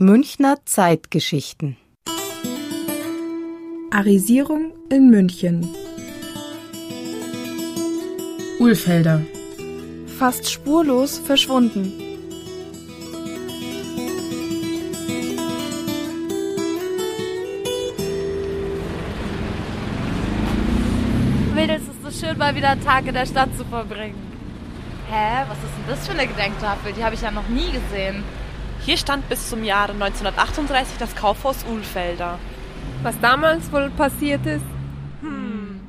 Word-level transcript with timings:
Münchner 0.00 0.58
Zeitgeschichten 0.64 1.76
Arisierung 3.90 4.72
in 4.90 5.10
München 5.10 5.68
Ulfelder 8.60 9.22
Fast 10.16 10.48
spurlos 10.48 11.18
verschwunden. 11.18 11.92
Mädels, 21.56 21.82
es 21.82 21.88
ist 21.88 22.20
so 22.20 22.26
schön, 22.26 22.38
mal 22.38 22.54
wieder 22.54 22.68
einen 22.70 22.84
Tag 22.84 23.04
in 23.08 23.14
der 23.14 23.26
Stadt 23.26 23.48
zu 23.56 23.64
verbringen. 23.64 24.14
Hä, 25.10 25.44
was 25.48 25.58
ist 25.58 25.76
denn 25.76 25.88
das 25.88 26.06
für 26.06 26.12
eine 26.12 26.28
Gedenktafel? 26.28 26.92
Die 26.92 27.02
habe 27.02 27.16
ich 27.16 27.22
ja 27.22 27.32
noch 27.32 27.48
nie 27.48 27.72
gesehen. 27.72 28.22
Hier 28.84 28.96
stand 28.96 29.28
bis 29.28 29.50
zum 29.50 29.64
Jahre 29.64 29.92
1938 29.92 30.96
das 30.98 31.14
Kaufhaus 31.14 31.64
Ulfelder. 31.70 32.38
Was 33.02 33.20
damals 33.20 33.70
wohl 33.72 33.90
passiert 33.90 34.46
ist? 34.46 34.64
Hm. 35.20 35.80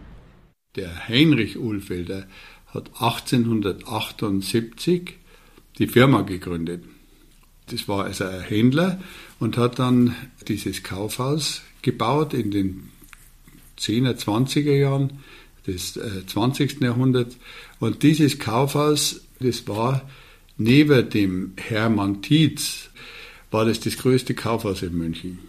Der 0.75 1.07
Heinrich 1.07 1.57
Ulfelder 1.57 2.27
hat 2.67 2.89
1878 2.99 5.16
die 5.77 5.88
Firma 5.88 6.21
gegründet. 6.21 6.83
Das 7.67 7.88
war 7.88 8.03
also 8.05 8.25
ein 8.25 8.41
Händler 8.41 8.99
und 9.39 9.55
hat 9.58 9.77
dann 9.80 10.16
dieses 10.47 10.83
Kaufhaus 10.83 11.61
gebaut 11.81 12.33
in 12.33 12.52
den 12.52 12.89
10er, 13.80 14.16
20er 14.16 14.75
Jahren 14.75 15.19
des 15.66 15.97
äh, 15.97 16.25
20. 16.25 16.81
Jahrhunderts. 16.81 17.38
Und 17.80 18.03
dieses 18.03 18.39
Kaufhaus, 18.39 19.21
das 19.39 19.67
war 19.67 20.02
neben 20.59 21.09
dem 21.09 21.54
Hermann 21.58 22.22
Tietz, 22.22 22.90
war 23.50 23.66
das 23.66 23.80
das 23.80 23.98
größte 23.98 24.36
Kaufhaus 24.36 24.84
in 24.84 24.95
München. 24.95 25.40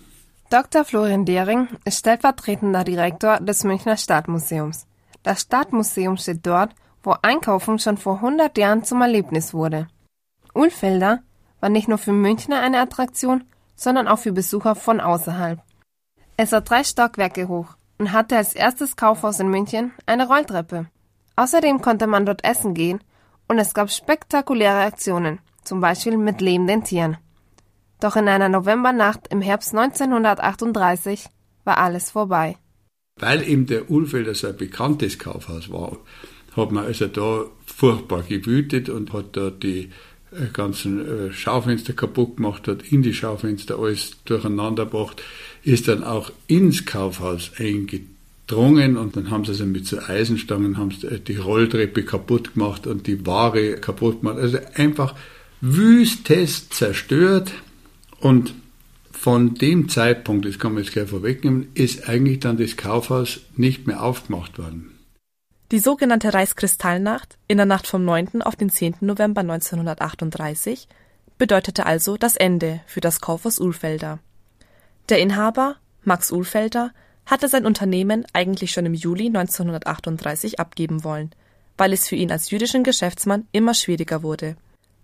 Dr. 0.48 0.84
Florian 0.84 1.26
Dehring 1.26 1.68
ist 1.84 1.98
stellvertretender 1.98 2.84
Direktor 2.84 3.38
des 3.40 3.62
Münchner 3.64 3.96
Stadtmuseums. 3.96 4.86
Das 5.22 5.42
Stadtmuseum 5.42 6.16
steht 6.16 6.46
dort, 6.46 6.74
wo 7.02 7.14
Einkaufen 7.22 7.78
schon 7.78 7.98
vor 7.98 8.16
100 8.16 8.56
Jahren 8.56 8.84
zum 8.84 9.00
Erlebnis 9.02 9.52
wurde. 9.52 9.88
Ulfelder 10.54 11.20
war 11.60 11.68
nicht 11.68 11.88
nur 11.88 11.98
für 11.98 12.12
Münchner 12.12 12.60
eine 12.60 12.80
Attraktion, 12.80 13.44
sondern 13.76 14.08
auch 14.08 14.18
für 14.18 14.32
Besucher 14.32 14.74
von 14.74 15.00
außerhalb. 15.00 15.60
Es 16.36 16.52
war 16.52 16.62
drei 16.62 16.84
Stockwerke 16.84 17.48
hoch 17.48 17.76
und 17.98 18.12
hatte 18.12 18.36
als 18.36 18.54
erstes 18.54 18.96
Kaufhaus 18.96 19.40
in 19.40 19.48
München 19.48 19.92
eine 20.06 20.26
Rolltreppe. 20.26 20.86
Außerdem 21.36 21.80
konnte 21.80 22.06
man 22.06 22.26
dort 22.26 22.44
essen 22.44 22.74
gehen 22.74 23.00
und 23.50 23.58
es 23.58 23.74
gab 23.74 23.90
spektakuläre 23.90 24.84
Aktionen, 24.84 25.40
zum 25.64 25.80
Beispiel 25.80 26.16
mit 26.16 26.40
lebenden 26.40 26.84
Tieren. 26.84 27.16
Doch 27.98 28.14
in 28.14 28.28
einer 28.28 28.48
Novembernacht 28.48 29.26
im 29.28 29.42
Herbst 29.42 29.74
1938 29.74 31.24
war 31.64 31.78
alles 31.78 32.12
vorbei. 32.12 32.56
Weil 33.16 33.42
eben 33.42 33.66
der 33.66 33.90
Ulfelder 33.90 34.36
so 34.36 34.46
ein 34.46 34.56
bekanntes 34.56 35.18
Kaufhaus 35.18 35.68
war, 35.68 35.98
hat 36.56 36.70
man 36.70 36.84
also 36.84 37.08
da 37.08 37.44
furchtbar 37.66 38.22
gewütet 38.22 38.88
und 38.88 39.12
hat 39.12 39.36
da 39.36 39.50
die 39.50 39.90
äh, 40.30 40.46
ganzen 40.52 41.00
äh, 41.00 41.32
Schaufenster 41.32 41.92
kaputt 41.92 42.36
gemacht, 42.36 42.68
hat 42.68 42.84
in 42.92 43.02
die 43.02 43.14
Schaufenster 43.14 43.80
alles 43.80 44.16
durcheinander 44.26 44.84
gebracht, 44.84 45.24
ist 45.64 45.88
dann 45.88 46.04
auch 46.04 46.30
ins 46.46 46.86
Kaufhaus 46.86 47.50
eingedrungen 47.58 48.19
und 48.52 49.16
dann 49.16 49.30
haben 49.30 49.44
sie 49.44 49.52
also 49.52 49.66
mit 49.66 49.86
so 49.86 49.98
Eisenstangen 49.98 50.76
haben 50.76 50.90
sie 50.90 51.06
äh, 51.06 51.20
die 51.20 51.36
Rolltreppe 51.36 52.04
kaputt 52.04 52.54
gemacht 52.54 52.86
und 52.86 53.06
die 53.06 53.26
Ware 53.26 53.76
kaputt 53.76 54.20
gemacht. 54.20 54.38
Also 54.38 54.58
einfach 54.74 55.14
wüstest 55.60 56.74
zerstört 56.74 57.52
und 58.20 58.54
von 59.12 59.54
dem 59.54 59.88
Zeitpunkt, 59.90 60.46
das 60.46 60.58
kann 60.58 60.72
man 60.72 60.82
jetzt 60.82 60.92
gleich 60.92 61.10
vorwegnehmen, 61.10 61.68
ist 61.74 62.08
eigentlich 62.08 62.40
dann 62.40 62.56
das 62.56 62.76
Kaufhaus 62.76 63.40
nicht 63.56 63.86
mehr 63.86 64.02
aufgemacht 64.02 64.58
worden. 64.58 64.98
Die 65.72 65.78
sogenannte 65.78 66.32
Reichskristallnacht 66.32 67.36
in 67.46 67.58
der 67.58 67.66
Nacht 67.66 67.86
vom 67.86 68.04
9. 68.04 68.42
auf 68.42 68.56
den 68.56 68.70
10. 68.70 68.96
November 69.02 69.42
1938 69.42 70.88
bedeutete 71.38 71.86
also 71.86 72.16
das 72.16 72.36
Ende 72.36 72.80
für 72.86 73.00
das 73.00 73.20
Kaufhaus 73.20 73.58
Ulfelder. 73.58 74.18
Der 75.08 75.18
Inhaber, 75.18 75.76
Max 76.02 76.32
Ulfelder, 76.32 76.92
hatte 77.30 77.48
sein 77.48 77.64
Unternehmen 77.64 78.26
eigentlich 78.32 78.72
schon 78.72 78.86
im 78.86 78.94
Juli 78.94 79.26
1938 79.26 80.58
abgeben 80.58 81.04
wollen, 81.04 81.30
weil 81.76 81.92
es 81.92 82.08
für 82.08 82.16
ihn 82.16 82.32
als 82.32 82.50
jüdischen 82.50 82.82
Geschäftsmann 82.82 83.46
immer 83.52 83.74
schwieriger 83.74 84.22
wurde. 84.22 84.56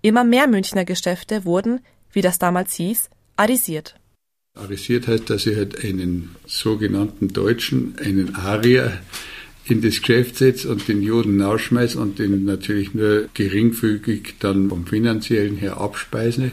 Immer 0.02 0.24
mehr 0.24 0.48
Münchner 0.48 0.84
Geschäfte 0.84 1.44
wurden, 1.44 1.80
wie 2.12 2.22
das 2.22 2.38
damals 2.38 2.74
hieß, 2.74 3.10
arisiert. 3.36 3.94
Arisiert 4.54 5.06
heißt, 5.06 5.30
dass 5.30 5.46
ich 5.46 5.56
halt 5.56 5.84
einen 5.84 6.34
sogenannten 6.46 7.28
Deutschen, 7.28 7.96
einen 7.98 8.34
Arier, 8.34 8.98
in 9.68 9.82
das 9.82 10.00
Geschäft 10.00 10.36
setze 10.36 10.70
und 10.70 10.86
den 10.86 11.02
Juden 11.02 11.40
rausschmeiße 11.40 11.98
und 11.98 12.18
den 12.18 12.44
natürlich 12.44 12.94
nur 12.94 13.28
geringfügig 13.34 14.36
dann 14.38 14.68
vom 14.68 14.86
finanziellen 14.86 15.56
her 15.56 15.78
abspeise. 15.78 16.52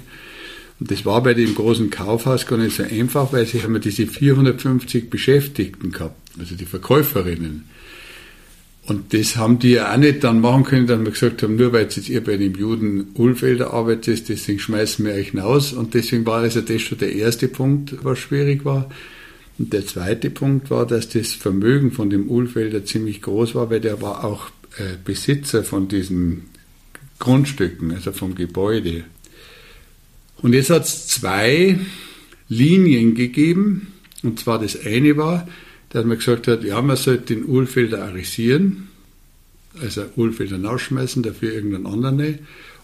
Und 0.79 0.91
das 0.91 1.05
war 1.05 1.21
bei 1.23 1.33
dem 1.33 1.55
großen 1.55 1.89
Kaufhaus 1.89 2.45
gar 2.45 2.57
nicht 2.57 2.75
so 2.75 2.83
einfach, 2.83 3.31
weil 3.31 3.45
sie 3.45 3.61
haben 3.63 3.79
diese 3.79 4.07
450 4.07 5.09
Beschäftigten 5.09 5.91
gehabt, 5.91 6.19
also 6.39 6.55
die 6.55 6.65
Verkäuferinnen. 6.65 7.65
Und 8.85 9.13
das 9.13 9.37
haben 9.37 9.59
die 9.59 9.71
ja 9.71 9.93
auch 9.93 9.97
nicht 9.97 10.25
dann 10.25 10.41
machen 10.41 10.65
können, 10.65 10.87
dass 10.87 10.99
wir 10.99 11.11
gesagt 11.11 11.41
haben, 11.41 11.55
nur 11.55 11.71
weil 11.71 11.83
jetzt 11.83 12.09
ihr 12.09 12.21
bei 12.21 12.35
dem 12.35 12.53
Juden 12.55 13.11
Ulfelder 13.13 13.71
arbeitet, 13.71 14.27
deswegen 14.27 14.59
schmeißen 14.59 15.05
wir 15.05 15.13
euch 15.13 15.29
hinaus. 15.29 15.71
Und 15.71 15.93
deswegen 15.93 16.25
war 16.25 16.41
also 16.41 16.59
das 16.59 16.81
schon 16.81 16.97
der 16.97 17.13
erste 17.13 17.47
Punkt, 17.47 17.95
was 18.03 18.19
schwierig 18.19 18.65
war. 18.65 18.89
Und 19.57 19.71
der 19.71 19.85
zweite 19.85 20.29
Punkt 20.29 20.69
war, 20.69 20.85
dass 20.85 21.07
das 21.07 21.31
Vermögen 21.31 21.91
von 21.91 22.09
dem 22.09 22.29
Ulfelder 22.29 22.83
ziemlich 22.83 23.21
groß 23.21 23.55
war, 23.55 23.69
weil 23.69 23.79
der 23.79 24.01
war 24.01 24.25
auch 24.25 24.49
äh, 24.77 24.97
Besitzer 25.03 25.63
von 25.63 25.87
diesen 25.87 26.49
Grundstücken, 27.19 27.93
also 27.93 28.11
vom 28.11 28.35
Gebäude. 28.35 29.05
Und 30.43 30.53
jetzt 30.53 30.69
hat 30.69 30.83
es 30.83 31.07
zwei 31.07 31.79
Linien 32.49 33.15
gegeben. 33.15 33.93
Und 34.21 34.39
zwar 34.39 34.59
das 34.59 34.79
eine 34.85 35.17
war, 35.17 35.47
dass 35.89 36.05
man 36.05 36.17
gesagt 36.17 36.47
hat, 36.47 36.63
ja, 36.63 36.81
man 36.81 36.97
sollte 36.97 37.35
den 37.35 37.45
Ulfelder 37.45 38.03
arisieren, 38.03 38.89
also 39.81 40.03
Ulfelder 40.15 40.63
rausschmeißen, 40.63 41.23
dafür 41.23 41.53
irgendeinen 41.53 41.87
anderen. 41.87 42.39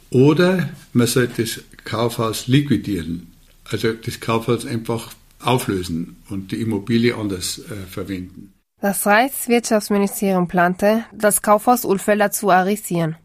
Oder 0.09 0.70
man 0.94 1.08
sollte 1.08 1.44
das 1.44 1.62
Kaufhaus 1.84 2.47
liquidieren, 2.47 3.28
also 3.66 3.94
das 3.94 4.20
Kaufhaus 4.20 4.66
einfach 4.66 5.12
auflösen 5.40 6.18
und 6.30 6.52
die 6.52 6.62
Immobilie 6.62 7.16
anders 7.16 7.59
äh, 7.59 7.88
verwenden. 7.90 8.53
Das 8.81 9.06
Reichswirtschaftsministerium 9.06 10.47
plante, 10.47 11.03
das 11.14 11.41
Kaufhaus 11.41 11.84
Ulfelder 11.84 12.31
zu 12.31 12.50
arisieren. 12.50 13.18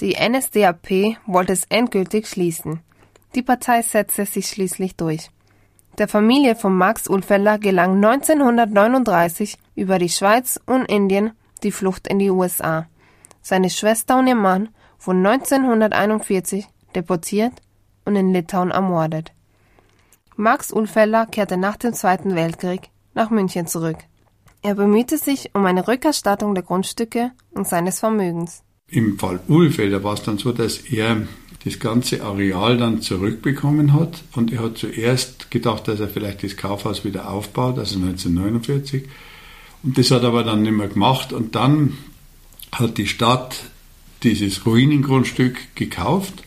Die 0.00 0.16
NSDAP 0.16 1.16
wollte 1.26 1.52
es 1.52 1.64
endgültig 1.68 2.26
schließen. 2.26 2.80
Die 3.34 3.42
Partei 3.42 3.82
setzte 3.82 4.24
sich 4.24 4.48
schließlich 4.48 4.96
durch. 4.96 5.30
Der 5.98 6.08
Familie 6.08 6.56
von 6.56 6.74
Max 6.74 7.08
Ulfelder 7.08 7.58
gelang 7.58 7.96
1939 8.04 9.56
über 9.74 9.98
die 9.98 10.10
Schweiz 10.10 10.60
und 10.66 10.84
Indien 10.86 11.32
die 11.62 11.72
Flucht 11.72 12.06
in 12.06 12.18
die 12.18 12.30
USA. 12.30 12.86
Seine 13.40 13.70
Schwester 13.70 14.18
und 14.18 14.26
ihr 14.26 14.34
Mann 14.34 14.68
wurden 15.00 15.24
1941 15.24 16.66
deportiert 16.94 17.54
und 18.04 18.16
in 18.16 18.32
Litauen 18.32 18.70
ermordet. 18.70 19.32
Max 20.36 20.70
Ulfelder 20.70 21.26
kehrte 21.26 21.56
nach 21.56 21.76
dem 21.76 21.94
Zweiten 21.94 22.34
Weltkrieg 22.34 22.90
nach 23.14 23.30
München 23.30 23.66
zurück. 23.66 23.96
Er 24.62 24.74
bemühte 24.74 25.16
sich 25.16 25.54
um 25.54 25.64
eine 25.64 25.88
Rückerstattung 25.88 26.54
der 26.54 26.64
Grundstücke 26.64 27.32
und 27.52 27.66
seines 27.66 28.00
Vermögens. 28.00 28.62
Im 28.88 29.18
Fall 29.18 29.40
Ulfelder 29.48 30.04
war 30.04 30.14
es 30.14 30.22
dann 30.22 30.38
so, 30.38 30.52
dass 30.52 30.78
er 30.78 31.22
das 31.66 31.80
ganze 31.80 32.22
Areal 32.22 32.78
dann 32.78 33.02
zurückbekommen 33.02 33.92
hat 33.92 34.22
und 34.32 34.52
er 34.52 34.62
hat 34.62 34.78
zuerst 34.78 35.50
gedacht, 35.50 35.88
dass 35.88 36.00
er 36.00 36.08
vielleicht 36.08 36.42
das 36.44 36.56
Kaufhaus 36.56 37.04
wieder 37.04 37.28
aufbaut, 37.28 37.78
also 37.78 37.96
1949. 37.96 39.02
Und 39.82 39.98
das 39.98 40.10
hat 40.10 40.22
er 40.22 40.28
aber 40.28 40.44
dann 40.44 40.62
nicht 40.62 40.72
mehr 40.72 40.88
gemacht 40.88 41.32
und 41.32 41.54
dann 41.56 41.98
hat 42.72 42.96
die 42.98 43.06
Stadt 43.06 43.64
dieses 44.22 44.64
Ruinengrundstück 44.64 45.74
gekauft 45.74 46.44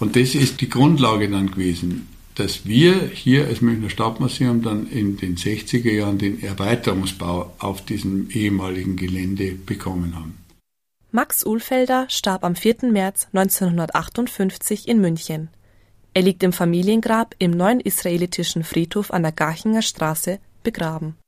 und 0.00 0.16
das 0.16 0.34
ist 0.34 0.60
die 0.60 0.68
Grundlage 0.68 1.30
dann 1.30 1.50
gewesen 1.50 2.08
dass 2.34 2.64
wir 2.64 3.10
hier 3.12 3.46
als 3.46 3.60
Münchner 3.60 3.90
Stadtmuseum 3.90 4.62
dann 4.62 4.86
in 4.86 5.16
den 5.16 5.36
60er 5.36 5.92
Jahren 5.92 6.18
den 6.18 6.42
Erweiterungsbau 6.42 7.52
auf 7.58 7.84
diesem 7.84 8.30
ehemaligen 8.30 8.96
Gelände 8.96 9.52
bekommen 9.52 10.16
haben. 10.16 10.41
Max 11.14 11.44
Ulfelder 11.44 12.06
starb 12.08 12.42
am 12.42 12.56
4. 12.56 12.90
März 12.90 13.28
1958 13.34 14.88
in 14.88 14.98
München. 14.98 15.50
Er 16.14 16.22
liegt 16.22 16.42
im 16.42 16.54
Familiengrab 16.54 17.34
im 17.38 17.50
neuen 17.50 17.80
israelitischen 17.80 18.64
Friedhof 18.64 19.10
an 19.10 19.22
der 19.22 19.32
Garchinger 19.32 19.82
Straße 19.82 20.38
begraben 20.62 21.18